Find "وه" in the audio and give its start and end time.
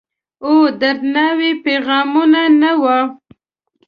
2.81-2.97